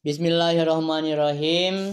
Bismillahirrahmanirrahim. 0.00 1.92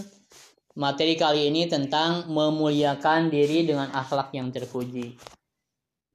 Materi 0.79 1.19
kali 1.19 1.51
ini 1.51 1.67
tentang 1.67 2.31
memuliakan 2.31 3.27
diri 3.27 3.67
dengan 3.67 3.91
akhlak 3.91 4.31
yang 4.31 4.47
terpuji. 4.47 5.19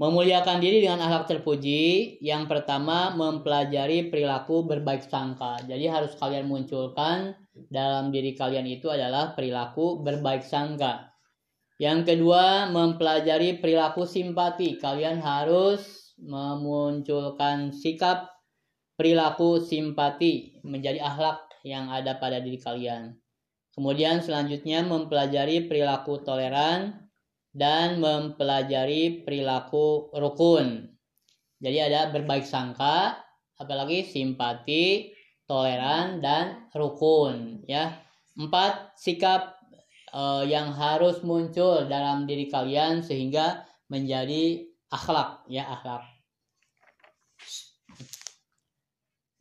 Memuliakan 0.01 0.65
diri 0.65 0.81
dengan 0.81 1.05
akhlak 1.05 1.29
terpuji, 1.29 2.17
yang 2.25 2.49
pertama 2.49 3.13
mempelajari 3.13 4.09
perilaku 4.09 4.65
berbaik 4.65 5.05
sangka. 5.05 5.61
Jadi 5.69 5.85
harus 5.85 6.17
kalian 6.17 6.49
munculkan 6.49 7.37
dalam 7.69 8.09
diri 8.09 8.33
kalian 8.41 8.65
itu 8.73 8.89
adalah 8.89 9.37
perilaku 9.37 10.01
berbaik 10.01 10.49
sangka. 10.49 11.13
Yang 11.77 12.09
kedua, 12.09 12.73
mempelajari 12.73 13.61
perilaku 13.61 14.09
simpati. 14.09 14.81
Kalian 14.81 15.21
harus 15.21 16.17
memunculkan 16.17 17.69
sikap 17.69 18.33
perilaku 18.97 19.61
simpati 19.61 20.63
menjadi 20.63 21.03
akhlak 21.03 21.42
yang 21.63 21.91
ada 21.91 22.19
pada 22.19 22.39
diri 22.43 22.59
kalian. 22.59 23.15
Kemudian 23.73 24.21
selanjutnya 24.21 24.85
mempelajari 24.85 25.65
perilaku 25.65 26.21
toleran 26.21 27.09
dan 27.57 28.01
mempelajari 28.01 29.25
perilaku 29.25 30.13
rukun. 30.13 30.93
Jadi 31.63 31.79
ada 31.81 32.11
berbaik 32.13 32.45
sangka, 32.45 33.17
apalagi 33.57 34.05
simpati, 34.05 35.15
toleran 35.49 36.21
dan 36.21 36.69
rukun 36.77 37.65
ya. 37.65 37.97
Empat 38.37 38.97
sikap 38.97 39.61
uh, 40.13 40.45
yang 40.45 40.73
harus 40.73 41.21
muncul 41.25 41.89
dalam 41.89 42.25
diri 42.29 42.49
kalian 42.49 43.01
sehingga 43.05 43.65
menjadi 43.89 44.69
akhlak 44.93 45.45
ya 45.49 45.69
akhlak. 45.69 46.12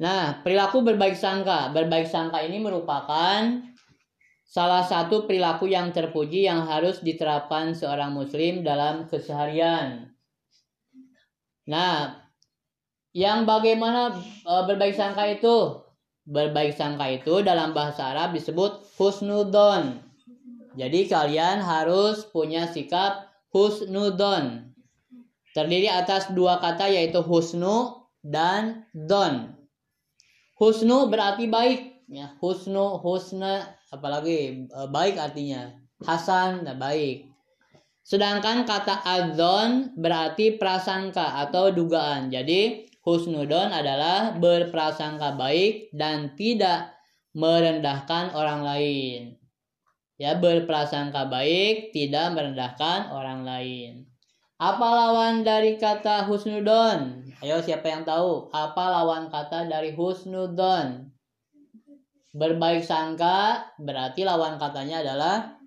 Nah, 0.01 0.41
perilaku 0.41 0.81
berbaik 0.81 1.13
sangka. 1.13 1.69
Berbaik 1.69 2.09
sangka 2.09 2.41
ini 2.41 2.57
merupakan 2.57 3.61
salah 4.41 4.81
satu 4.81 5.29
perilaku 5.29 5.69
yang 5.69 5.93
terpuji 5.93 6.49
yang 6.49 6.65
harus 6.65 7.05
diterapkan 7.05 7.77
seorang 7.77 8.09
muslim 8.09 8.65
dalam 8.65 9.05
keseharian. 9.05 10.09
Nah, 11.69 12.17
yang 13.13 13.45
bagaimana 13.45 14.17
e, 14.41 14.53
berbaik 14.65 14.97
sangka 14.97 15.29
itu? 15.29 15.85
Berbaik 16.25 16.73
sangka 16.73 17.05
itu 17.05 17.45
dalam 17.45 17.77
bahasa 17.77 18.09
Arab 18.09 18.33
disebut 18.33 18.81
husnudon. 18.97 20.01
Jadi 20.81 21.05
kalian 21.05 21.61
harus 21.61 22.25
punya 22.25 22.65
sikap 22.65 23.29
husnudon. 23.53 24.73
Terdiri 25.53 25.93
atas 25.93 26.33
dua 26.33 26.57
kata 26.57 26.89
yaitu 26.89 27.21
husnu 27.21 28.01
dan 28.25 28.89
don. 28.97 29.60
Husnu 30.61 31.09
berarti 31.09 31.49
baik, 31.49 32.05
ya. 32.05 32.37
Husnu, 32.37 33.01
husna, 33.01 33.65
apalagi 33.89 34.69
e, 34.69 34.79
baik 34.93 35.17
artinya. 35.17 35.73
Hasan, 36.05 36.61
dan 36.61 36.77
baik. 36.77 37.25
Sedangkan 38.05 38.69
kata 38.69 39.01
adzon 39.01 39.97
berarti 39.97 40.61
prasangka 40.61 41.41
atau 41.41 41.73
dugaan. 41.73 42.29
Jadi 42.29 42.85
husnudon 43.01 43.73
adalah 43.73 44.37
berprasangka 44.37 45.33
baik 45.33 45.89
dan 45.97 46.37
tidak 46.37 46.93
merendahkan 47.33 48.37
orang 48.37 48.61
lain. 48.61 49.21
Ya, 50.21 50.37
berprasangka 50.37 51.25
baik, 51.25 51.89
tidak 51.89 52.37
merendahkan 52.37 53.09
orang 53.09 53.41
lain. 53.41 53.91
Apa 54.61 54.85
lawan 54.85 55.41
dari 55.41 55.81
kata 55.81 56.29
husnudon? 56.29 57.30
Ayo 57.41 57.57
siapa 57.65 57.89
yang 57.89 58.05
tahu? 58.05 58.53
Apa 58.53 59.01
lawan 59.01 59.33
kata 59.33 59.65
dari 59.65 59.97
husnudon? 59.97 61.09
Berbaik 62.37 62.85
sangka 62.85 63.65
berarti 63.81 64.21
lawan 64.21 64.61
katanya 64.61 65.01
adalah 65.01 65.57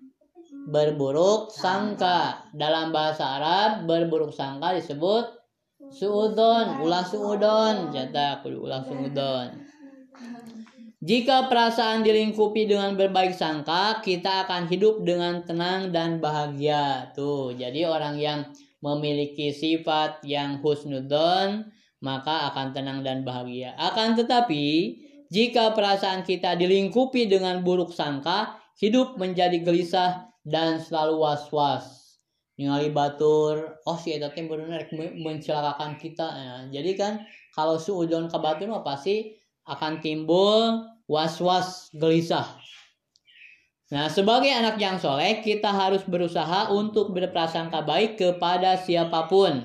berburuk 0.71 1.51
sangka. 1.51 2.47
Dalam 2.55 2.95
bahasa 2.95 3.37
Arab 3.37 3.91
berburuk 3.91 4.31
sangka 4.31 4.71
disebut 4.71 5.35
suudon, 5.91 6.79
ulah 6.79 7.03
suudon, 7.03 7.91
jatah 7.91 8.39
kudu 8.39 8.63
ulah 8.63 8.81
suudon. 8.87 9.51
Jika 11.05 11.51
perasaan 11.51 12.01
dilingkupi 12.01 12.71
dengan 12.71 12.95
berbaik 12.95 13.35
sangka, 13.35 13.99
kita 13.99 14.47
akan 14.47 14.65
hidup 14.71 15.03
dengan 15.03 15.43
tenang 15.43 15.91
dan 15.91 16.23
bahagia. 16.23 17.11
Tuh, 17.13 17.53
jadi 17.53 17.85
orang 17.85 18.15
yang 18.17 18.39
memiliki 18.85 19.49
sifat 19.49 20.21
yang 20.21 20.61
husnudon, 20.61 21.73
maka 22.05 22.53
akan 22.53 22.77
tenang 22.77 23.01
dan 23.01 23.25
bahagia. 23.25 23.73
Akan 23.81 24.13
tetapi, 24.13 24.93
jika 25.33 25.73
perasaan 25.73 26.21
kita 26.21 26.53
dilingkupi 26.53 27.25
dengan 27.25 27.65
buruk 27.65 27.89
sangka, 27.89 28.61
hidup 28.77 29.17
menjadi 29.17 29.57
gelisah 29.65 30.29
dan 30.45 30.77
selalu 30.77 31.17
was-was. 31.17 32.05
Ningali 32.55 32.93
batur, 32.93 33.81
oh 33.83 33.97
si 33.99 34.15
eta 34.15 34.31
teh 34.31 34.47
bener 34.47 34.87
mencelakakan 34.95 35.99
kita. 35.99 36.27
Ya, 36.29 36.55
jadi 36.79 36.91
kan 36.95 37.13
kalau 37.51 37.75
suudon 37.75 38.31
ke 38.31 38.37
batur 38.39 38.71
pasti 38.85 39.35
akan 39.67 39.99
timbul 39.99 40.87
was-was 41.09 41.91
gelisah. 41.97 42.47
Nah, 43.93 44.09
sebagai 44.09 44.49
anak 44.49 44.81
yang 44.81 44.97
soleh, 44.97 45.45
kita 45.45 45.69
harus 45.69 46.01
berusaha 46.09 46.73
untuk 46.73 47.13
berprasangka 47.13 47.85
baik 47.85 48.17
kepada 48.17 48.81
siapa 48.81 49.29
pun. 49.29 49.61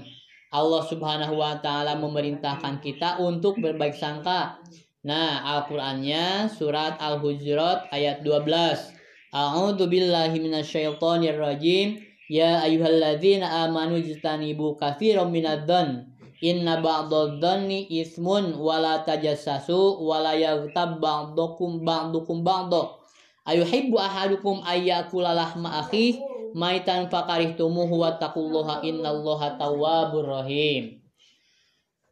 Allah 0.52 0.82
Subhanahu 0.84 1.40
wa 1.40 1.56
Ta'ala 1.56 1.96
memerintahkan 1.96 2.84
kita 2.84 3.16
untuk 3.16 3.56
berbaik 3.64 3.96
sangka. 3.96 4.60
Nah, 5.08 5.40
Al-Qur'annya 5.56 6.52
surat 6.52 7.00
Al-Hujurat 7.00 7.88
ayat 7.88 8.20
12. 8.20 8.92
A'udzu 9.32 9.88
billahi 9.88 10.36
minasyaitonir 10.36 11.40
rajim. 11.40 12.04
Ya 12.28 12.60
ayyuhalladzina 12.60 13.64
amanu 13.64 14.04
jtanibu 14.04 14.76
katsiran 14.76 15.32
minadh-dhann. 15.32 16.12
Inna 16.44 16.84
ba'dadh-dhanni 16.84 17.88
ismun 17.88 18.52
wala 18.52 19.00
tajassasu 19.00 20.04
wala 20.04 20.36
yaghtab 20.36 21.00
ba'dukum 21.00 21.88
ba'dukum 21.88 22.44
ba'dha 22.44 22.99
ayuhibbu 23.46 23.96
ahadukum 23.96 24.60
ayyakula 24.64 25.32
lahma 25.32 25.84
akhi 25.86 26.20
maitan 26.52 27.06
fakarihtumuhu 27.08 28.00
wattaqullaha 28.00 28.82
innallaha 28.82 29.56
tawwabur 29.56 30.26
rahim 30.26 31.00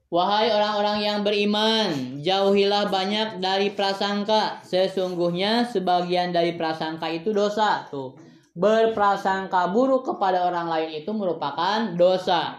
Wahai 0.09 0.49
orang-orang 0.49 1.05
yang 1.05 1.19
beriman, 1.21 2.17
jauhilah 2.25 2.89
banyak 2.89 3.45
dari 3.45 3.77
prasangka. 3.77 4.65
Sesungguhnya 4.65 5.69
sebagian 5.69 6.33
dari 6.33 6.57
prasangka 6.57 7.13
itu 7.13 7.37
dosa. 7.37 7.85
Tuh, 7.93 8.17
berprasangka 8.57 9.69
buruk 9.69 10.09
kepada 10.09 10.49
orang 10.49 10.65
lain 10.73 11.05
itu 11.05 11.13
merupakan 11.13 11.93
dosa. 11.93 12.57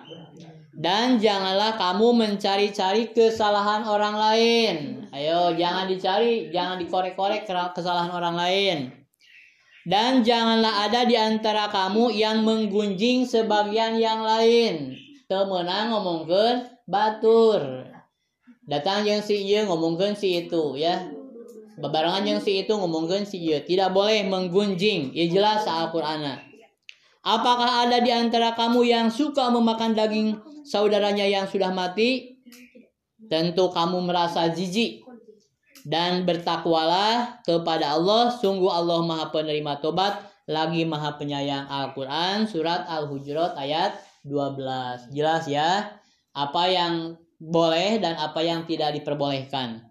Dan 0.79 1.19
janganlah 1.19 1.75
kamu 1.75 2.16
mencari-cari 2.16 3.12
kesalahan 3.12 3.84
orang 3.84 4.16
lain. 4.16 4.75
Ayo, 5.12 5.51
jangan 5.59 5.91
dicari, 5.91 6.47
jangan 6.56 6.79
dikorek-korek 6.79 7.44
kesalahan 7.75 8.07
orang 8.16 8.40
lain. 8.40 8.78
Dan 9.84 10.23
janganlah 10.23 10.88
ada 10.88 11.03
di 11.03 11.19
antara 11.19 11.67
kamu 11.67 12.16
yang 12.16 12.47
menggunjing 12.47 13.28
sebagian 13.28 14.00
yang 14.00 14.23
lain. 14.23 14.95
Temenang 15.28 15.91
ngomongkan 15.91 16.72
batur. 16.88 17.84
Datang 18.63 19.03
yang 19.03 19.19
si 19.19 19.35
iya 19.51 19.67
ngomongkan 19.67 20.16
si 20.16 20.47
itu 20.47 20.79
ya. 20.79 21.11
Bebarengan 21.75 22.23
yang 22.23 22.40
si 22.40 22.63
itu 22.63 22.72
ngomongkan 22.72 23.28
si 23.28 23.35
iya. 23.44 23.59
Tidak 23.59 23.91
boleh 23.91 24.23
menggunjing. 24.31 25.11
Ya 25.11 25.28
jelas 25.28 25.67
Al-Qur'an. 25.67 26.40
Apakah 27.19 27.84
ada 27.84 28.00
di 28.00 28.16
antara 28.16 28.56
kamu 28.56 28.88
yang 28.88 29.07
suka 29.11 29.51
memakan 29.51 29.91
daging 29.91 30.40
saudaranya 30.69 31.25
yang 31.25 31.50
sudah 31.50 31.74
mati? 31.74 32.38
Tentu 33.25 33.74
kamu 33.74 34.06
merasa 34.06 34.47
jijik 34.53 35.02
dan 35.84 36.24
bertakwalah 36.24 37.41
kepada 37.41 37.97
Allah. 37.97 38.29
Sungguh 38.29 38.70
Allah 38.70 39.02
Maha 39.02 39.34
Penerima 39.34 39.82
Tobat 39.82 40.22
lagi 40.49 40.85
Maha 40.85 41.17
Penyayang 41.17 41.66
Al-Quran 41.70 42.46
surat 42.46 42.85
Al-Hujurat 42.85 43.58
ayat 43.58 43.97
12. 44.26 45.14
Jelas 45.14 45.46
ya 45.49 45.94
apa 46.34 46.64
yang 46.70 47.17
boleh 47.40 48.02
dan 48.03 48.17
apa 48.17 48.44
yang 48.44 48.66
tidak 48.70 48.97
diperbolehkan. 48.97 49.90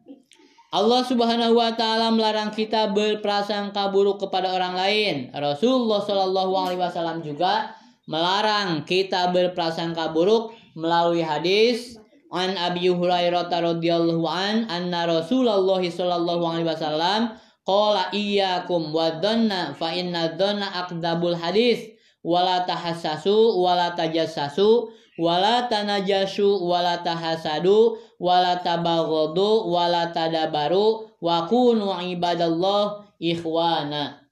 Allah 0.68 1.00
Subhanahu 1.00 1.56
wa 1.56 1.72
taala 1.72 2.12
melarang 2.12 2.52
kita 2.52 2.92
berprasangka 2.92 3.88
buruk 3.88 4.20
kepada 4.20 4.52
orang 4.52 4.76
lain. 4.76 5.14
Rasulullah 5.32 6.04
wasallam 6.04 7.24
juga 7.24 7.72
melarang 8.04 8.84
kita 8.84 9.32
berprasangka 9.32 10.12
buruk 10.12 10.52
melalui 10.78 11.26
hadis 11.26 11.98
an 12.30 12.54
Abi 12.54 12.86
Hurairah 12.86 13.50
radhiyallahu 13.50 14.22
an 14.30 14.70
anna 14.70 15.10
Rasulullah 15.10 15.82
sallallahu 15.82 16.44
alaihi 16.46 16.70
wasallam 16.70 17.34
qala 17.66 18.14
iyyakum 18.14 18.94
wa 18.94 19.18
dhanna 19.18 19.74
fa 19.74 19.90
inna 19.90 20.38
dhanna 20.38 20.70
aqdabul 20.86 21.34
hadis 21.34 21.98
wala 22.22 22.62
tahassasu 22.62 23.58
wala 23.58 23.98
tajassasu 23.98 24.94
wala 25.18 25.66
tanajasu 25.66 26.62
wala 26.62 27.02
tahasadu 27.02 27.98
wala 28.22 28.62
tabaghadu 28.62 29.66
wala 29.66 30.14
tadabaru 30.14 31.10
wa 31.18 31.42
kunu 31.50 31.90
ibadallah 32.14 33.02
ikhwana. 33.18 34.22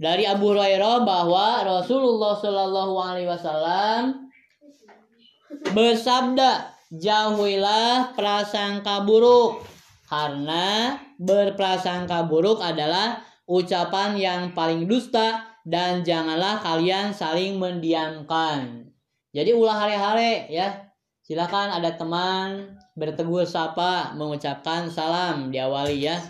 Dari 0.00 0.24
Abu 0.26 0.56
Hurairah 0.56 1.04
bahwa 1.04 1.62
Rasulullah 1.62 2.34
Shallallahu 2.40 2.94
Alaihi 2.98 3.28
Wasallam 3.28 4.31
bersabda 5.72 6.72
jauhilah 6.92 8.16
prasangka 8.16 9.04
buruk 9.04 9.64
karena 10.08 11.00
berprasangka 11.16 12.24
buruk 12.28 12.60
adalah 12.60 13.20
ucapan 13.48 14.16
yang 14.16 14.42
paling 14.52 14.88
dusta 14.88 15.44
dan 15.64 16.04
janganlah 16.04 16.60
kalian 16.60 17.12
saling 17.14 17.56
mendiamkan 17.60 18.82
jadi 19.32 19.56
ulah 19.56 19.88
hari-hari 19.88 20.52
ya. 20.52 20.92
Silakan 21.24 21.72
ada 21.72 21.96
teman 21.96 22.76
bertegur 22.92 23.48
sapa, 23.48 24.12
mengucapkan 24.12 24.92
salam 24.92 25.48
diawali 25.48 26.04
ya. 26.04 26.20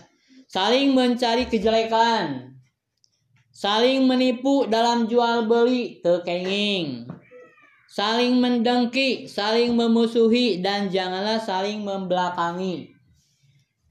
Saling 0.47 0.95
mencari 0.95 1.51
kejelekan. 1.51 2.55
Saling 3.51 4.07
menipu 4.07 4.71
dalam 4.71 5.11
jual 5.11 5.51
beli, 5.51 5.99
tekenging. 5.99 7.11
Saling 7.93 8.41
mendengki, 8.41 9.29
saling 9.29 9.77
memusuhi 9.77 10.65
dan 10.65 10.89
janganlah 10.89 11.37
saling 11.37 11.85
membelakangi. 11.85 12.89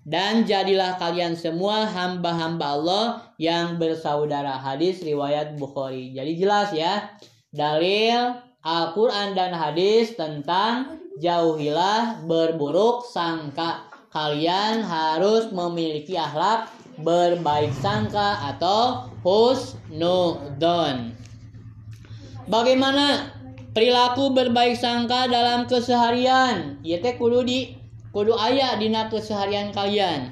Dan 0.01 0.49
jadilah 0.49 0.97
kalian 0.97 1.37
semua 1.37 1.85
hamba-hamba 1.85 2.81
Allah 2.81 3.05
yang 3.37 3.77
bersaudara. 3.77 4.57
Hadis 4.57 5.05
riwayat 5.05 5.53
Bukhari. 5.61 6.17
Jadi 6.17 6.33
jelas 6.33 6.73
ya. 6.73 7.13
Dalil 7.53 8.41
Al-Quran 8.65 9.37
dan 9.37 9.53
hadis 9.53 10.17
tentang 10.17 10.97
jauhilah 11.21 12.25
berburuk 12.25 13.05
sangka. 13.05 13.85
Kalian 14.09 14.81
harus 14.81 15.53
memiliki 15.53 16.17
akhlak 16.17 16.73
berbaik 17.05 17.69
sangka 17.77 18.49
atau 18.49 19.13
husnudon. 19.21 21.13
Bagaimana 22.49 23.37
perilaku 23.71 24.31
berbaik 24.35 24.77
sangka 24.77 25.27
dalam 25.27 25.67
keseharian? 25.67 26.79
Ya 26.85 26.99
teh 26.99 27.15
kudu 27.15 27.43
di 27.43 27.75
kudu 28.15 28.35
ayat 28.35 28.79
dina 28.79 29.07
keseharian 29.07 29.71
kalian. 29.75 30.31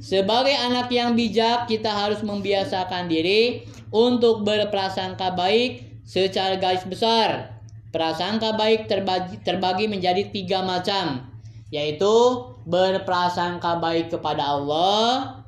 Sebagai 0.00 0.54
anak 0.54 0.88
yang 0.94 1.12
bijak, 1.18 1.66
kita 1.66 1.90
harus 1.90 2.22
membiasakan 2.22 3.10
diri 3.10 3.66
untuk 3.90 4.46
berprasangka 4.46 5.34
baik 5.34 5.90
Secara 6.10 6.58
garis 6.58 6.82
besar, 6.90 7.62
prasangka 7.94 8.58
baik 8.58 8.90
terbagi, 8.90 9.38
terbagi 9.46 9.86
menjadi 9.86 10.26
tiga 10.34 10.58
macam, 10.58 11.22
yaitu 11.70 12.10
berprasangka 12.66 13.78
baik 13.78 14.10
kepada 14.10 14.58
Allah, 14.58 15.38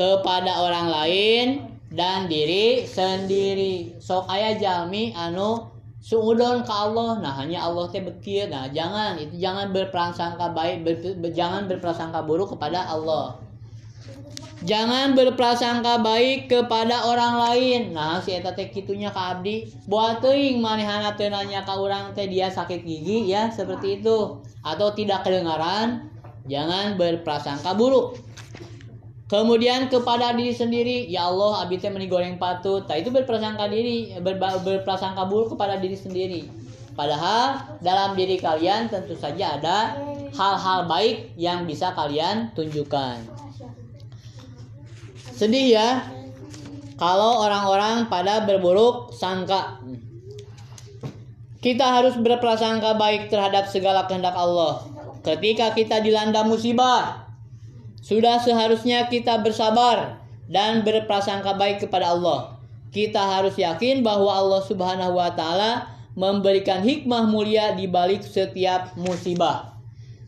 kepada 0.00 0.56
orang 0.64 0.88
lain, 0.88 1.46
dan 1.92 2.32
diri 2.32 2.88
sendiri. 2.88 3.92
Sok 4.00 4.24
ayah 4.32 4.56
jalmi 4.56 5.12
anu 5.12 5.68
suudon 6.00 6.64
ke 6.64 6.72
Allah 6.72 7.20
nah 7.20 7.32
hanya 7.36 7.60
Allah 7.64 7.86
teh 7.92 8.00
bekir 8.00 8.48
nah 8.48 8.66
jangan 8.72 9.20
itu 9.20 9.36
jangan 9.36 9.68
berprasangka 9.70 10.56
baik 10.56 10.82
ber, 10.82 10.96
ber, 11.20 11.30
jangan 11.30 11.68
berprasangka 11.68 12.24
buruk 12.24 12.56
kepada 12.56 12.88
Allah 12.88 13.36
Jangan 14.60 15.16
berprasangka 15.16 16.04
baik 16.04 16.52
kepada 16.52 17.08
orang 17.08 17.40
lain. 17.40 17.82
Nah, 17.96 18.20
si 18.20 18.36
eta 18.36 18.52
teh 18.52 18.68
kitunya 18.68 19.08
ka 19.08 19.32
abdi, 19.32 19.72
buat 19.88 20.20
teuing 20.20 20.60
manehana 20.60 21.16
teu 21.16 21.32
nanya 21.32 21.64
ka 21.64 21.80
urang 21.80 22.12
teh 22.12 22.28
dia 22.28 22.52
sakit 22.52 22.84
gigi 22.84 23.32
ya, 23.32 23.48
seperti 23.48 24.04
itu. 24.04 24.36
Atau 24.60 24.92
tidak 24.92 25.24
kedengaran, 25.24 26.12
jangan 26.44 27.00
berprasangka 27.00 27.72
buruk. 27.72 28.20
Kemudian 29.30 29.86
kepada 29.86 30.34
diri 30.34 30.50
sendiri, 30.50 31.06
ya 31.06 31.30
Allah, 31.30 31.62
teh 31.70 31.86
meni 31.86 32.10
goreng 32.10 32.34
patut. 32.34 32.82
Nah, 32.90 32.98
itu 32.98 33.14
berprasangka 33.14 33.70
diri, 33.70 34.10
ber, 34.18 34.42
berprasangka 34.42 35.22
buruk 35.30 35.54
kepada 35.54 35.78
diri 35.78 35.94
sendiri. 35.94 36.42
Padahal 36.98 37.78
dalam 37.78 38.18
diri 38.18 38.34
kalian 38.42 38.90
tentu 38.90 39.14
saja 39.14 39.54
ada 39.54 39.94
hal-hal 40.34 40.90
baik 40.90 41.30
yang 41.38 41.62
bisa 41.62 41.94
kalian 41.94 42.50
tunjukkan. 42.58 43.22
Sedih 45.38 45.78
ya 45.78 45.88
kalau 46.98 47.46
orang-orang 47.46 48.10
pada 48.12 48.44
berburuk 48.44 49.14
sangka. 49.14 49.80
Kita 51.60 52.02
harus 52.02 52.16
berprasangka 52.16 52.96
baik 52.96 53.30
terhadap 53.32 53.68
segala 53.68 54.04
kehendak 54.08 54.32
Allah. 54.36 54.84
Ketika 55.20 55.76
kita 55.76 56.00
dilanda 56.00 56.40
musibah, 56.44 57.19
sudah 58.00 58.40
seharusnya 58.40 59.08
kita 59.12 59.44
bersabar 59.44 60.20
dan 60.48 60.82
berprasangka 60.82 61.54
baik 61.56 61.86
kepada 61.86 62.16
Allah. 62.16 62.56
Kita 62.90 63.22
harus 63.38 63.54
yakin 63.54 64.02
bahwa 64.02 64.28
Allah 64.34 64.62
Subhanahu 64.66 65.14
wa 65.14 65.30
taala 65.30 65.86
memberikan 66.18 66.82
hikmah 66.82 67.30
mulia 67.30 67.78
di 67.78 67.86
balik 67.86 68.26
setiap 68.26 68.98
musibah. 68.98 69.78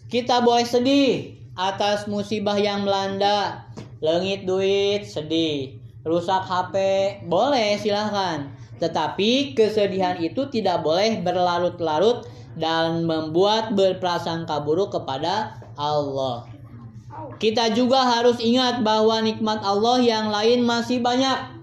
Kita 0.06 0.44
boleh 0.44 0.68
sedih 0.68 1.34
atas 1.58 2.06
musibah 2.06 2.54
yang 2.54 2.86
melanda, 2.86 3.66
Lengit 4.02 4.50
duit 4.50 5.06
sedih, 5.06 5.78
rusak 6.02 6.42
HP 6.42 6.74
boleh 7.30 7.78
silahkan. 7.78 8.50
Tetapi 8.82 9.54
kesedihan 9.54 10.18
itu 10.18 10.50
tidak 10.50 10.82
boleh 10.82 11.22
berlarut-larut 11.22 12.26
dan 12.58 13.06
membuat 13.06 13.78
berprasangka 13.78 14.58
buruk 14.66 14.90
kepada 14.98 15.54
Allah. 15.78 16.51
Kita 17.36 17.74
juga 17.74 18.02
harus 18.06 18.38
ingat 18.38 18.86
bahwa 18.86 19.18
nikmat 19.20 19.60
Allah 19.60 19.98
yang 20.00 20.30
lain 20.30 20.62
masih 20.62 21.02
banyak. 21.02 21.58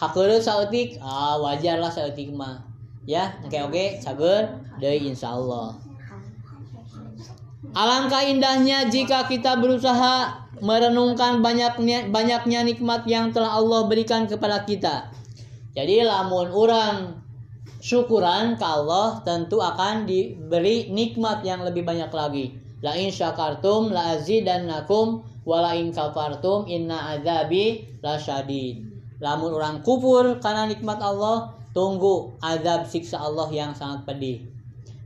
Hakere 0.00 0.40
sautik, 0.40 0.96
ah 1.04 1.36
wajarlah 1.36 1.92
sautik 1.92 2.32
mah. 2.32 2.64
Ya, 3.04 3.36
oke 3.44 3.58
oke, 3.68 3.84
cager 4.00 4.60
deh 4.80 4.96
insya 4.96 5.36
Allah. 5.36 5.76
Alangkah 7.76 8.24
indahnya 8.26 8.88
jika 8.90 9.28
kita 9.30 9.60
berusaha 9.60 10.40
merenungkan 10.60 11.40
banyaknya 11.40 12.10
banyaknya 12.10 12.66
nikmat 12.66 13.06
yang 13.08 13.32
telah 13.32 13.56
Allah 13.56 13.86
berikan 13.86 14.26
kepada 14.26 14.64
kita. 14.66 15.12
Jadi 15.72 16.02
lamun 16.04 16.50
orang 16.50 17.20
syukuran 17.80 18.60
ke 18.60 18.66
Allah 18.66 19.24
tentu 19.24 19.62
akan 19.62 20.04
diberi 20.04 20.92
nikmat 20.92 21.40
yang 21.46 21.64
lebih 21.64 21.86
banyak 21.86 22.12
lagi. 22.12 22.59
La 22.80 22.96
in 22.96 23.12
syakartum 23.12 23.92
la 23.92 24.16
azidannakum 24.16 25.22
wa 25.44 25.58
la 25.60 25.76
in 25.76 25.92
kafartum 25.92 26.64
inna 26.68 27.16
azabi 27.16 27.84
lasyadid. 28.00 28.88
Lamun 29.20 29.52
orang 29.52 29.84
kufur 29.84 30.40
karena 30.40 30.64
nikmat 30.64 30.96
Allah, 31.04 31.52
tunggu 31.76 32.32
azab 32.40 32.88
siksa 32.88 33.20
Allah 33.20 33.52
yang 33.52 33.76
sangat 33.76 34.08
pedih. 34.08 34.48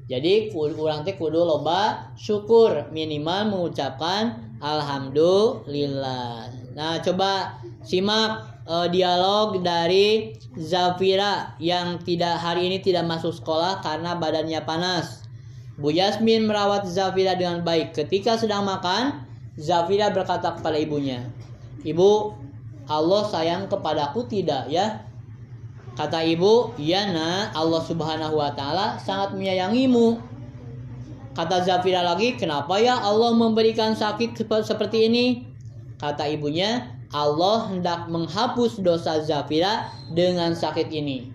Jadi 0.05 0.53
orang 0.53 1.01
teh 1.03 1.17
kudu 1.17 1.49
loba 1.49 2.13
syukur 2.13 2.93
minimal 2.93 3.49
mengucapkan 3.49 4.37
alhamdulillah. 4.61 6.53
Nah, 6.77 7.01
coba 7.01 7.57
simak 7.81 8.45
uh, 8.69 8.85
dialog 8.93 9.65
dari 9.65 10.37
Zafira 10.55 11.57
yang 11.57 11.99
tidak 12.05 12.37
hari 12.37 12.69
ini 12.69 12.79
tidak 12.85 13.09
masuk 13.09 13.33
sekolah 13.33 13.81
karena 13.81 14.15
badannya 14.21 14.61
panas. 14.69 15.24
Bu 15.75 15.91
Yasmin 15.91 16.47
merawat 16.47 16.87
Zafira 16.87 17.35
dengan 17.35 17.67
baik. 17.67 17.99
Ketika 17.99 18.39
sedang 18.39 18.63
makan, 18.63 19.27
Zafira 19.59 20.15
berkata 20.15 20.55
kepada 20.55 20.79
ibunya, 20.79 21.27
"Ibu, 21.83 22.35
Allah 22.87 23.23
sayang 23.27 23.67
kepadaku 23.67 24.27
tidak 24.31 24.71
ya?" 24.71 25.03
Kata 25.95 26.27
ibu, 26.27 26.75
iya 26.75 27.07
nak, 27.15 27.55
Allah 27.55 27.79
subhanahu 27.87 28.35
wa 28.35 28.51
ta'ala 28.51 28.99
sangat 28.99 29.31
menyayangimu. 29.39 30.19
Kata 31.39 31.63
Zafira 31.63 32.03
lagi, 32.03 32.35
kenapa 32.35 32.83
ya 32.83 32.99
Allah 32.99 33.31
memberikan 33.35 33.95
sakit 33.95 34.35
seperti 34.67 35.07
ini? 35.07 35.47
Kata 36.03 36.27
ibunya, 36.27 36.91
Allah 37.15 37.71
hendak 37.71 38.11
menghapus 38.11 38.83
dosa 38.83 39.23
Zafira 39.23 39.87
dengan 40.11 40.51
sakit 40.59 40.91
ini. 40.91 41.31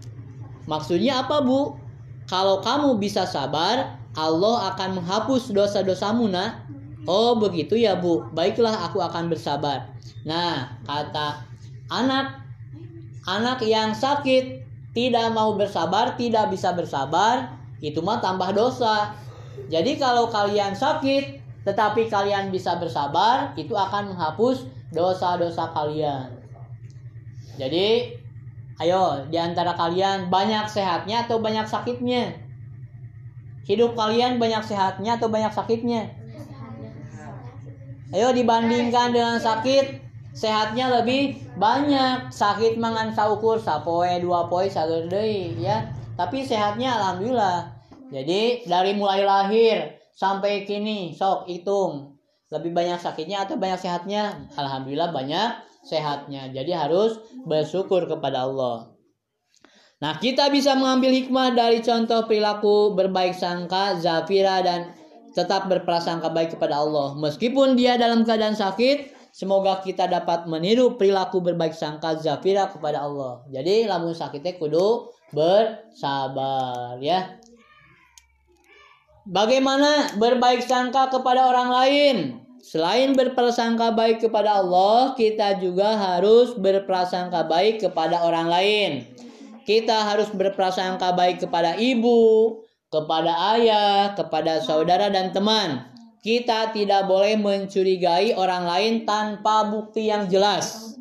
Maksudnya 0.67 1.23
apa 1.23 1.39
bu? 1.39 1.79
Kalau 2.27 2.59
kamu 2.59 2.99
bisa 2.99 3.23
sabar, 3.23 3.98
Allah 4.17 4.73
akan 4.73 5.01
menghapus 5.01 5.53
dosa-dosamu 5.53 6.29
nak. 6.29 6.65
Oh 7.09 7.37
begitu 7.37 7.77
ya 7.77 7.97
bu, 7.97 8.29
baiklah 8.33 8.89
aku 8.89 9.01
akan 9.01 9.29
bersabar. 9.29 9.89
Nah 10.25 10.77
kata 10.85 11.41
anak 11.89 12.43
anak 13.25 13.61
yang 13.65 13.93
sakit 13.93 14.61
tidak 14.93 15.31
mau 15.33 15.53
bersabar, 15.53 16.17
tidak 16.17 16.49
bisa 16.53 16.73
bersabar, 16.73 17.55
itu 17.81 18.01
mah 18.01 18.21
tambah 18.21 18.53
dosa. 18.53 19.13
Jadi 19.69 19.97
kalau 19.97 20.29
kalian 20.29 20.73
sakit 20.73 21.41
tetapi 21.65 22.09
kalian 22.09 22.49
bisa 22.49 22.79
bersabar, 22.79 23.53
itu 23.59 23.75
akan 23.75 24.15
menghapus 24.15 24.65
dosa-dosa 24.89 25.69
kalian. 25.75 26.33
Jadi 27.59 28.19
Ayo, 28.79 29.27
di 29.27 29.35
antara 29.35 29.75
kalian 29.75 30.31
banyak 30.31 30.63
sehatnya 30.71 31.27
atau 31.27 31.43
banyak 31.43 31.67
sakitnya? 31.67 32.31
Hidup 33.67 33.95
kalian 33.97 34.37
banyak 34.37 34.63
sehatnya 34.65 35.17
atau 35.19 35.27
banyak 35.31 35.51
sakitnya? 35.51 36.09
Ayo 38.09 38.33
dibandingkan 38.33 39.13
dengan 39.13 39.37
sakit, 39.37 40.01
sehatnya 40.33 40.89
lebih 41.01 41.37
banyak. 41.59 42.33
Sakit 42.33 42.81
mangan 42.81 43.13
saukur 43.13 43.61
sapoe 43.61 44.09
dua 44.17 44.49
poe 44.49 44.65
sagedei 44.65 45.53
ya. 45.61 45.93
Tapi 46.17 46.41
sehatnya 46.41 46.97
alhamdulillah. 46.97 47.69
Jadi 48.09 48.65
dari 48.65 48.97
mulai 48.97 49.21
lahir 49.21 50.01
sampai 50.17 50.65
kini 50.65 51.13
sok 51.13 51.45
hitung 51.45 52.17
lebih 52.49 52.73
banyak 52.73 52.97
sakitnya 52.97 53.45
atau 53.45 53.61
banyak 53.61 53.77
sehatnya? 53.77 54.49
Alhamdulillah 54.57 55.13
banyak 55.13 55.61
sehatnya. 55.85 56.49
Jadi 56.49 56.73
harus 56.73 57.21
bersyukur 57.45 58.09
kepada 58.09 58.49
Allah. 58.49 58.89
Nah, 59.99 60.15
kita 60.15 60.47
bisa 60.47 60.79
mengambil 60.79 61.11
hikmah 61.11 61.51
dari 61.51 61.83
contoh 61.83 62.23
perilaku 62.23 62.95
berbaik 62.95 63.35
sangka 63.35 63.99
Zafira 63.99 64.63
dan 64.63 64.95
tetap 65.35 65.67
berprasangka 65.67 66.31
baik 66.31 66.55
kepada 66.55 66.79
Allah. 66.79 67.19
Meskipun 67.19 67.75
dia 67.75 67.99
dalam 67.99 68.23
keadaan 68.23 68.55
sakit, 68.55 69.11
semoga 69.35 69.83
kita 69.83 70.07
dapat 70.07 70.47
meniru 70.47 70.95
perilaku 70.95 71.43
berbaik 71.43 71.75
sangka 71.75 72.15
Zafira 72.15 72.71
kepada 72.71 73.03
Allah. 73.03 73.43
Jadi 73.51 73.91
lamun 73.91 74.15
sakitnya 74.15 74.55
kudu 74.55 75.11
bersabar 75.35 76.95
ya. 77.03 77.35
Bagaimana 79.27 80.15
berbaik 80.15 80.63
sangka 80.63 81.11
kepada 81.11 81.43
orang 81.43 81.69
lain? 81.75 82.15
Selain 82.63 83.11
berprasangka 83.15 83.91
baik 83.91 84.23
kepada 84.23 84.63
Allah, 84.63 85.11
kita 85.19 85.59
juga 85.59 85.95
harus 85.95 86.55
berprasangka 86.55 87.47
baik 87.51 87.83
kepada 87.83 88.23
orang 88.23 88.47
lain. 88.47 88.91
Kita 89.69 90.01
harus 90.01 90.33
berprasangka 90.33 91.13
baik 91.13 91.45
kepada 91.45 91.77
ibu, 91.77 92.57
kepada 92.89 93.53
ayah, 93.53 94.17
kepada 94.17 94.65
saudara 94.65 95.13
dan 95.13 95.29
teman. 95.29 95.85
Kita 96.25 96.73
tidak 96.73 97.05
boleh 97.05 97.37
mencurigai 97.37 98.33
orang 98.33 98.65
lain 98.65 98.93
tanpa 99.05 99.69
bukti 99.69 100.09
yang 100.09 100.25
jelas. 100.25 100.97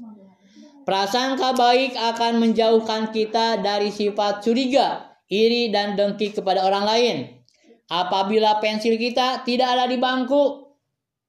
Prasangka 0.85 1.57
baik 1.57 1.97
akan 1.97 2.45
menjauhkan 2.45 3.09
kita 3.09 3.57
dari 3.65 3.89
sifat 3.89 4.45
curiga, 4.45 5.17
iri 5.33 5.73
dan 5.73 5.97
dengki 5.97 6.37
kepada 6.37 6.69
orang 6.69 6.85
lain. 6.85 7.17
Apabila 7.89 8.61
pensil 8.61 9.01
kita 9.01 9.49
tidak 9.49 9.81
ada 9.81 9.89
di 9.89 9.97
bangku, 9.97 10.77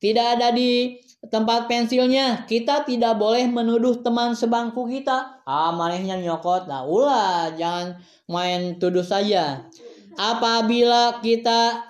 tidak 0.04 0.36
ada 0.36 0.52
di 0.52 1.00
tempat 1.28 1.68
pensilnya, 1.68 2.48
kita 2.48 2.88
tidak 2.88 3.20
boleh 3.20 3.44
menuduh 3.52 4.00
teman 4.00 4.32
sebangku 4.32 4.88
kita. 4.88 5.44
Ah, 5.44 5.76
manehnya 5.76 6.16
nyokot. 6.16 6.72
Nah, 6.72 6.88
ulah, 6.88 7.52
jangan 7.60 8.00
main 8.32 8.80
tuduh 8.80 9.04
saja. 9.04 9.68
Apabila 10.16 11.20
kita 11.20 11.84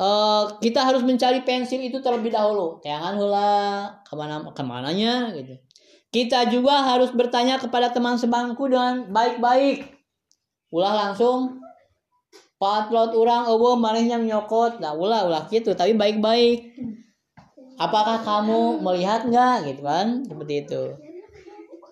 uh, 0.00 0.56
kita 0.56 0.80
harus 0.88 1.04
mencari 1.04 1.44
pensil 1.44 1.84
itu 1.84 2.00
terlebih 2.00 2.32
dahulu. 2.32 2.80
Jangan 2.80 3.12
hula 3.20 3.50
ke 4.08 4.12
mana 4.16 4.40
ke 4.56 4.62
mananya 4.64 5.28
gitu. 5.36 5.60
Kita 6.12 6.48
juga 6.48 6.84
harus 6.84 7.12
bertanya 7.12 7.56
kepada 7.56 7.92
teman 7.92 8.16
sebangku 8.16 8.68
dengan 8.68 9.08
baik-baik. 9.12 9.88
Ulah 10.72 11.08
langsung 11.08 11.60
patlot 12.56 13.12
orang 13.16 13.48
eueuh 13.48 13.76
manehnya 13.76 14.16
nyokot. 14.16 14.80
Nah, 14.80 14.96
ulah 14.96 15.28
ulah 15.28 15.44
gitu, 15.48 15.76
tapi 15.76 15.92
baik-baik 15.92 16.72
apakah 17.76 18.24
kamu 18.24 18.80
melihat 18.80 19.24
nggak 19.28 19.68
gitu 19.68 19.82
kan 19.84 20.24
seperti 20.24 20.54
itu 20.66 20.82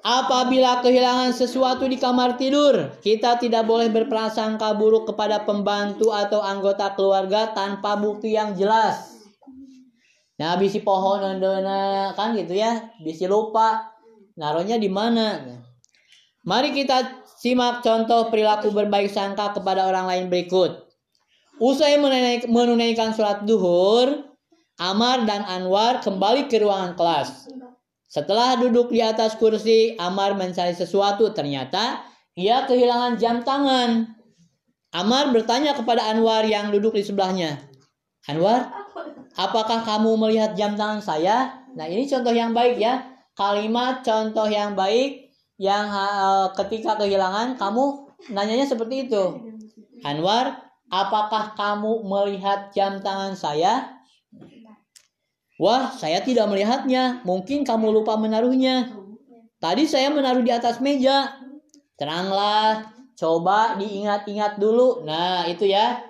Apabila 0.01 0.81
kehilangan 0.81 1.37
sesuatu 1.37 1.85
di 1.85 2.01
kamar 2.01 2.41
tidur, 2.41 2.89
kita 3.05 3.37
tidak 3.37 3.69
boleh 3.69 3.93
berprasangka 3.93 4.73
buruk 4.73 5.13
kepada 5.13 5.45
pembantu 5.45 6.09
atau 6.09 6.41
anggota 6.41 6.97
keluarga 6.97 7.53
tanpa 7.53 8.01
bukti 8.01 8.33
yang 8.33 8.57
jelas. 8.57 9.21
Nah, 10.41 10.57
bisi 10.57 10.81
pohon 10.81 11.21
nendena 11.21 12.17
kan 12.17 12.33
gitu 12.33 12.57
ya, 12.57 12.81
bisi 13.05 13.29
lupa 13.29 13.93
naruhnya 14.41 14.81
di 14.81 14.89
mana. 14.89 15.61
Mari 16.49 16.73
kita 16.73 17.21
simak 17.37 17.85
contoh 17.85 18.33
perilaku 18.33 18.73
berbaik 18.73 19.13
sangka 19.13 19.53
kepada 19.53 19.85
orang 19.85 20.09
lain 20.09 20.33
berikut. 20.33 20.81
Usai 21.61 22.01
menunaikan 22.49 23.13
sholat 23.13 23.45
duhur, 23.45 24.30
Amar 24.81 25.29
dan 25.29 25.45
Anwar 25.45 26.01
kembali 26.01 26.49
ke 26.49 26.57
ruangan 26.57 26.97
kelas. 26.97 27.53
Setelah 28.09 28.57
duduk 28.57 28.89
di 28.89 29.05
atas 29.05 29.37
kursi, 29.37 29.93
Amar 30.01 30.33
mencari 30.33 30.73
sesuatu. 30.73 31.29
Ternyata 31.37 32.01
ia 32.33 32.65
kehilangan 32.65 33.21
jam 33.21 33.45
tangan. 33.45 34.09
Amar 34.97 35.37
bertanya 35.37 35.77
kepada 35.77 36.09
Anwar 36.09 36.49
yang 36.49 36.73
duduk 36.73 36.97
di 36.97 37.05
sebelahnya. 37.05 37.61
Anwar, 38.25 38.73
apakah 39.37 39.85
kamu 39.85 40.17
melihat 40.17 40.57
jam 40.57 40.81
tangan 40.81 41.05
saya? 41.05 41.61
Nah 41.77 41.85
ini 41.85 42.09
contoh 42.09 42.33
yang 42.33 42.57
baik 42.57 42.81
ya. 42.81 43.05
Kalimat 43.37 44.01
contoh 44.01 44.49
yang 44.49 44.73
baik 44.73 45.29
yang 45.61 45.93
uh, 45.93 46.49
ketika 46.57 46.97
kehilangan 46.97 47.61
kamu 47.61 48.09
nanyanya 48.33 48.65
seperti 48.65 49.13
itu. 49.13 49.45
Anwar, 50.09 50.57
apakah 50.89 51.53
kamu 51.53 52.01
melihat 52.09 52.73
jam 52.73 53.05
tangan 53.05 53.37
saya? 53.37 54.00
Wah, 55.61 55.93
saya 55.93 56.25
tidak 56.25 56.49
melihatnya. 56.49 57.21
Mungkin 57.29 57.69
kamu 57.69 57.93
lupa 58.01 58.17
menaruhnya. 58.17 58.97
Tadi 59.61 59.85
saya 59.85 60.09
menaruh 60.09 60.41
di 60.41 60.49
atas 60.49 60.81
meja. 60.81 61.37
Teranglah, 62.01 62.89
coba 63.13 63.77
diingat-ingat 63.77 64.57
dulu. 64.57 65.05
Nah, 65.05 65.45
itu 65.45 65.69
ya. 65.69 66.01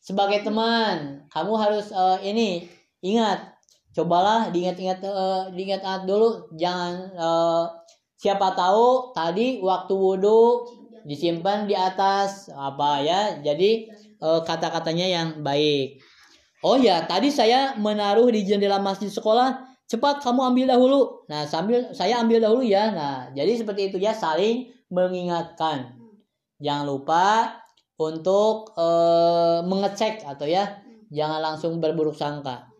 Sebagai 0.00 0.40
teman, 0.40 1.28
kamu 1.28 1.52
harus 1.60 1.92
uh, 1.92 2.16
ini 2.24 2.64
ingat. 3.04 3.52
Cobalah 3.92 4.48
diingat-ingat 4.48 5.04
uh, 5.04 5.52
diingat-ingat 5.52 6.08
dulu. 6.08 6.48
Jangan 6.56 6.92
uh, 7.16 7.64
siapa 8.16 8.56
tahu 8.56 9.12
tadi 9.12 9.60
waktu 9.60 9.92
wudhu 9.92 10.64
disimpan 11.04 11.68
di 11.68 11.76
atas 11.76 12.48
apa 12.52 13.04
ya. 13.04 13.36
Jadi 13.44 13.92
uh, 14.24 14.40
kata-katanya 14.40 15.06
yang 15.08 15.28
baik. 15.44 16.00
Oh 16.64 16.80
ya, 16.80 17.04
tadi 17.04 17.28
saya 17.28 17.76
menaruh 17.76 18.32
di 18.32 18.40
jendela 18.48 18.80
masjid 18.80 19.12
sekolah. 19.12 19.68
Cepat 19.84 20.24
kamu 20.24 20.40
ambil 20.48 20.66
dahulu. 20.72 21.00
Nah, 21.28 21.44
sambil 21.44 21.92
saya 21.92 22.16
ambil 22.24 22.40
dahulu 22.40 22.64
ya. 22.64 22.88
Nah, 22.88 23.28
jadi 23.36 23.60
seperti 23.60 23.92
itu 23.92 24.00
ya, 24.00 24.16
saling 24.16 24.72
mengingatkan. 24.88 25.92
Jangan 26.56 26.88
lupa 26.88 27.52
untuk 28.00 28.72
e, 28.80 28.86
mengecek 29.68 30.24
atau 30.24 30.48
ya, 30.48 30.80
jangan 31.12 31.44
langsung 31.44 31.84
berburuk 31.84 32.16
sangka. 32.16 32.72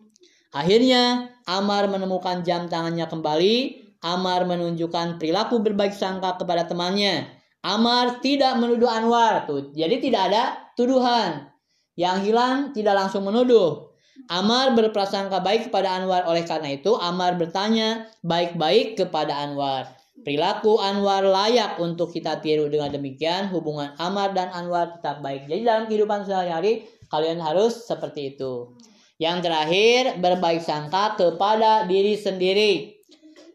Akhirnya, 0.49 1.29
Amar 1.45 1.85
menemukan 1.85 2.41
jam 2.41 2.65
tangannya 2.65 3.05
kembali. 3.05 3.85
Amar 4.01 4.49
menunjukkan 4.49 5.21
perilaku 5.21 5.61
berbaik 5.61 5.93
sangka 5.93 6.41
kepada 6.41 6.65
temannya. 6.65 7.29
Amar 7.61 8.17
tidak 8.17 8.57
menuduh 8.57 8.89
Anwar 8.89 9.45
tuh. 9.45 9.69
Jadi 9.77 10.09
tidak 10.09 10.33
ada 10.33 10.43
tuduhan. 10.73 11.53
Yang 11.95 12.31
hilang 12.31 12.75
tidak 12.75 12.95
langsung 12.95 13.23
menuduh. 13.23 13.95
Amar 14.31 14.71
berprasangka 14.75 15.43
baik 15.43 15.69
kepada 15.69 15.99
Anwar. 15.99 16.27
Oleh 16.27 16.47
karena 16.47 16.75
itu, 16.75 16.95
Amar 16.95 17.35
bertanya 17.35 18.07
baik-baik 18.23 18.99
kepada 18.99 19.43
Anwar. 19.43 19.91
Perilaku 20.25 20.81
Anwar 20.81 21.21
layak 21.21 21.77
untuk 21.77 22.09
kita 22.09 22.41
tiru 22.41 22.65
dengan 22.71 22.89
demikian. 22.89 23.51
Hubungan 23.53 23.93
Amar 24.01 24.33
dan 24.33 24.49
Anwar 24.49 24.97
tetap 24.97 25.21
baik. 25.21 25.45
Jadi 25.45 25.61
dalam 25.61 25.85
kehidupan 25.85 26.25
sehari-hari, 26.25 26.87
kalian 27.13 27.37
harus 27.37 27.85
seperti 27.85 28.33
itu. 28.33 28.73
Yang 29.21 29.47
terakhir, 29.47 30.01
berbaik 30.19 30.65
sangka 30.65 31.15
kepada 31.15 31.85
diri 31.85 32.17
sendiri. 32.17 32.73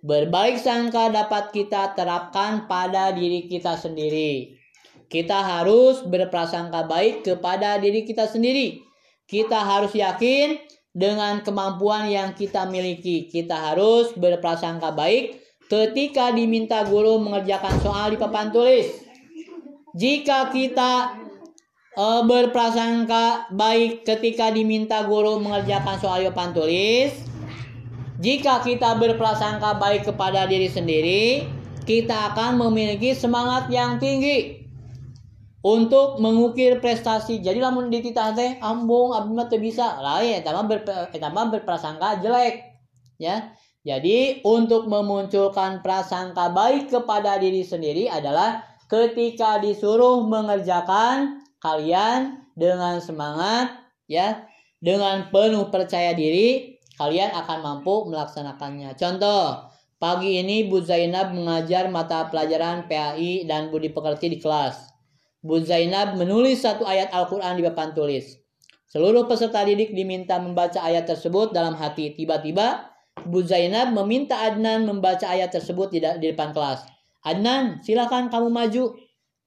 Berbaik 0.00 0.56
sangka 0.56 1.12
dapat 1.12 1.52
kita 1.52 1.92
terapkan 1.92 2.64
pada 2.64 3.12
diri 3.12 3.44
kita 3.50 3.76
sendiri. 3.76 4.59
Kita 5.10 5.42
harus 5.42 6.06
berprasangka 6.06 6.86
baik 6.86 7.26
kepada 7.26 7.82
diri 7.82 8.06
kita 8.06 8.30
sendiri. 8.30 8.78
Kita 9.26 9.58
harus 9.58 9.90
yakin 9.90 10.54
dengan 10.94 11.42
kemampuan 11.42 12.06
yang 12.06 12.30
kita 12.30 12.70
miliki. 12.70 13.26
Kita 13.26 13.74
harus 13.74 14.14
berprasangka 14.14 14.94
baik 14.94 15.34
ketika 15.66 16.30
diminta 16.30 16.86
guru 16.86 17.18
mengerjakan 17.18 17.74
soal 17.82 18.14
di 18.14 18.22
papan 18.22 18.54
tulis. 18.54 18.86
Jika 19.98 20.54
kita 20.54 21.18
e, 21.98 22.06
berprasangka 22.30 23.50
baik 23.50 24.06
ketika 24.06 24.54
diminta 24.54 25.02
guru 25.10 25.42
mengerjakan 25.42 25.98
soal 25.98 26.22
di 26.22 26.30
papan 26.30 26.54
tulis, 26.54 27.10
jika 28.22 28.62
kita 28.62 28.94
berprasangka 28.94 29.74
baik 29.74 30.06
kepada 30.06 30.46
diri 30.46 30.70
sendiri, 30.70 31.50
kita 31.82 32.30
akan 32.30 32.62
memiliki 32.62 33.10
semangat 33.10 33.66
yang 33.74 33.98
tinggi 33.98 34.59
untuk 35.60 36.20
mengukir 36.20 36.80
prestasi. 36.80 37.44
Jadi 37.44 37.60
lamun 37.60 37.92
dititah 37.92 38.32
teh 38.32 38.56
ambung 38.64 39.12
abdi 39.12 39.32
mah 39.36 39.48
bisa. 39.60 40.00
Lain 40.00 40.40
eta 40.40 40.56
mah 40.56 40.64
ber, 40.64 40.84
berprasangka 41.60 42.24
jelek. 42.24 42.64
Ya. 43.20 43.52
Jadi 43.80 44.44
untuk 44.44 44.92
memunculkan 44.92 45.80
prasangka 45.80 46.52
baik 46.52 46.92
kepada 46.92 47.40
diri 47.40 47.64
sendiri 47.64 48.12
adalah 48.12 48.60
ketika 48.92 49.56
disuruh 49.56 50.20
mengerjakan 50.28 51.40
kalian 51.64 52.44
dengan 52.52 53.00
semangat 53.00 53.72
ya, 54.04 54.44
dengan 54.84 55.32
penuh 55.32 55.72
percaya 55.72 56.12
diri, 56.12 56.76
kalian 57.00 57.32
akan 57.32 57.58
mampu 57.64 58.04
melaksanakannya. 58.12 58.92
Contoh, 59.00 59.72
pagi 59.96 60.44
ini 60.44 60.68
Bu 60.68 60.84
Zainab 60.84 61.32
mengajar 61.32 61.88
mata 61.88 62.28
pelajaran 62.28 62.84
PAI 62.84 63.48
dan 63.48 63.72
Budi 63.72 63.88
Pekerti 63.88 64.28
di 64.28 64.36
kelas. 64.36 64.90
Bu 65.40 65.60
Zainab 65.64 66.20
menulis 66.20 66.60
satu 66.60 66.84
ayat 66.84 67.08
Al-Quran 67.12 67.56
di 67.56 67.62
papan 67.64 67.96
tulis. 67.96 68.36
Seluruh 68.90 69.24
peserta 69.24 69.64
didik 69.64 69.94
diminta 69.94 70.36
membaca 70.36 70.82
ayat 70.84 71.08
tersebut 71.08 71.54
dalam 71.54 71.78
hati. 71.78 72.12
Tiba-tiba 72.12 72.90
Bu 73.24 73.44
Zainab 73.44 73.92
meminta 73.92 74.36
Adnan 74.36 74.84
membaca 74.84 75.24
ayat 75.28 75.52
tersebut 75.52 75.92
di, 75.92 76.00
depan 76.00 76.52
kelas. 76.52 76.84
Adnan, 77.24 77.80
silakan 77.84 78.32
kamu 78.32 78.48
maju. 78.48 78.84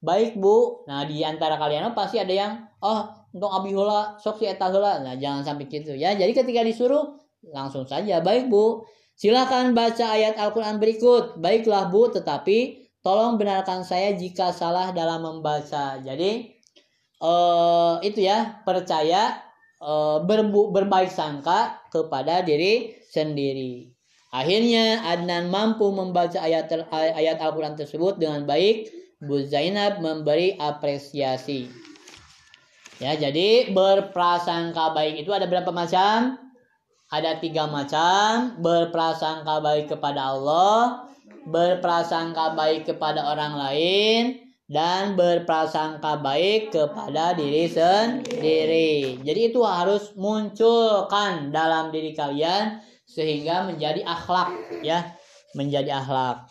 Baik 0.04 0.36
bu. 0.36 0.84
Nah 0.84 1.08
di 1.08 1.24
antara 1.24 1.56
kalian 1.56 1.96
pasti 1.96 2.20
ada 2.20 2.30
yang, 2.30 2.52
oh 2.84 3.08
untuk 3.32 3.50
abi 3.50 3.72
hula, 3.72 4.20
sok 4.20 4.36
si 4.42 4.44
eta 4.44 4.68
hula. 4.68 5.00
Nah 5.00 5.14
jangan 5.16 5.42
sampai 5.42 5.66
gitu 5.66 5.96
ya. 5.96 6.12
Jadi 6.12 6.36
ketika 6.36 6.60
disuruh 6.60 7.16
langsung 7.50 7.88
saja. 7.88 8.20
Baik 8.20 8.52
bu. 8.52 8.84
Silakan 9.14 9.72
baca 9.72 10.12
ayat 10.12 10.36
Al-Quran 10.36 10.76
berikut. 10.76 11.40
Baiklah 11.40 11.88
bu, 11.88 12.12
tetapi 12.12 12.83
tolong 13.04 13.36
benarkan 13.36 13.84
saya 13.84 14.16
jika 14.16 14.50
salah 14.50 14.90
dalam 14.96 15.20
membaca. 15.20 16.00
Jadi 16.00 16.56
uh, 17.20 18.00
itu 18.00 18.24
ya 18.24 18.64
percaya 18.64 19.38
uh, 19.84 20.24
berbu 20.24 20.72
berbaik 20.72 21.12
sangka 21.12 21.84
kepada 21.92 22.40
diri 22.40 22.96
sendiri. 23.12 23.92
Akhirnya 24.34 25.04
Adnan 25.06 25.46
mampu 25.52 25.94
membaca 25.94 26.42
ayat 26.42 26.66
ayat 26.90 27.38
Al-Quran 27.38 27.78
tersebut 27.78 28.18
dengan 28.18 28.48
baik. 28.48 28.90
Bu 29.22 29.46
Zainab 29.46 30.02
memberi 30.02 30.58
apresiasi. 30.58 31.70
Ya, 32.98 33.14
jadi 33.14 33.70
berprasangka 33.70 34.90
baik 34.94 35.22
itu 35.22 35.30
ada 35.30 35.46
berapa 35.46 35.70
macam? 35.70 36.34
Ada 37.14 37.38
tiga 37.38 37.70
macam. 37.70 38.58
Berprasangka 38.58 39.62
baik 39.62 39.86
kepada 39.94 40.34
Allah, 40.34 41.03
berprasangka 41.48 42.56
baik 42.56 42.88
kepada 42.88 43.24
orang 43.24 43.54
lain, 43.56 44.44
dan 44.64 45.12
berprasangka 45.12 46.24
baik 46.24 46.72
kepada 46.72 47.36
diri 47.36 47.68
sendiri. 47.68 49.20
Jadi 49.20 49.52
itu 49.52 49.60
harus 49.60 50.16
munculkan 50.16 51.52
dalam 51.52 51.92
diri 51.92 52.16
kalian 52.16 52.80
sehingga 53.04 53.68
menjadi 53.68 54.00
akhlak 54.08 54.80
ya, 54.80 55.12
menjadi 55.52 56.00
akhlak. 56.00 56.48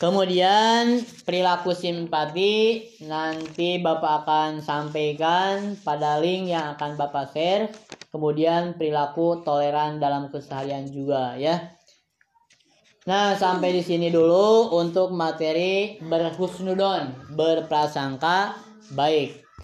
Kemudian 0.00 0.98
perilaku 1.22 1.78
simpati 1.78 2.82
nanti 3.06 3.78
Bapak 3.78 4.26
akan 4.26 4.58
sampaikan 4.58 5.78
pada 5.78 6.18
link 6.18 6.50
yang 6.50 6.74
akan 6.74 6.98
Bapak 6.98 7.30
share. 7.30 7.70
Kemudian 8.10 8.74
perilaku 8.74 9.46
toleran 9.46 10.02
dalam 10.02 10.26
keseharian 10.26 10.90
juga 10.90 11.38
ya. 11.38 11.70
Nah, 13.02 13.34
sampai 13.34 13.74
di 13.74 13.82
sini 13.82 14.14
dulu 14.14 14.78
untuk 14.78 15.10
materi 15.10 15.98
berhusnudon, 15.98 17.34
berprasangka 17.34 18.54
baik. 18.94 19.41